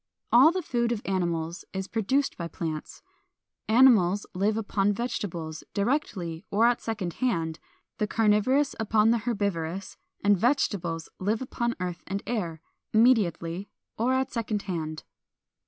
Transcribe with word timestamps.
All 0.31 0.51
the 0.51 0.63
food 0.63 0.91
of 0.91 1.03
animals 1.05 1.63
is 1.73 1.87
produced 1.87 2.35
by 2.35 2.47
plants. 2.47 3.03
Animals 3.69 4.25
live 4.33 4.57
upon 4.57 4.93
vegetables, 4.93 5.63
directly 5.75 6.43
or 6.49 6.65
at 6.65 6.81
second 6.81 7.13
hand, 7.21 7.59
the 7.99 8.07
carnivorous 8.07 8.73
upon 8.79 9.11
the 9.11 9.19
herbivorous; 9.19 9.97
and 10.23 10.35
vegetables 10.35 11.07
live 11.19 11.39
upon 11.39 11.75
earth 11.79 12.01
and 12.07 12.23
air, 12.25 12.61
immediately 12.91 13.69
or 13.95 14.13
at 14.13 14.31
second 14.31 14.63
hand. 14.63 15.03